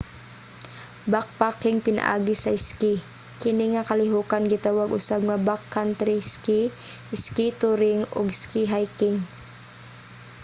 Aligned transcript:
backpacking 1.11 1.77
pinaagi 1.85 2.35
sa 2.39 2.49
iski: 2.59 2.93
kini 3.41 3.65
nga 3.73 3.87
kalihokan 3.89 4.43
gitawag 4.53 4.89
usab 4.99 5.21
nga 5.27 5.41
backcountry 5.47 6.17
ski 6.33 6.59
ski 7.23 7.45
touring 7.59 8.01
o 8.17 8.19
ski 8.41 8.61
hiking 8.73 9.17